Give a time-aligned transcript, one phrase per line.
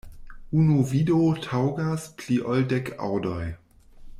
[0.61, 3.41] Unu vido taŭgas pli ol dek aŭdoj.